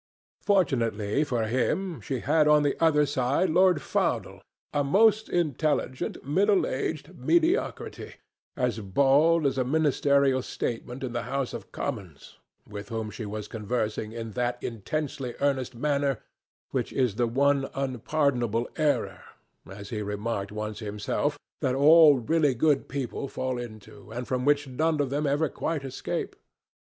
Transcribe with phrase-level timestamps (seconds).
[0.41, 4.41] Fortunately for him she had on the other side Lord Faudel,
[4.73, 8.15] a most intelligent middle aged mediocrity,
[8.57, 13.47] as bald as a ministerial statement in the House of Commons, with whom she was
[13.47, 16.17] conversing in that intensely earnest manner
[16.71, 19.21] which is the one unpardonable error,
[19.69, 24.67] as he remarked once himself, that all really good people fall into, and from which
[24.67, 26.35] none of them ever quite escape.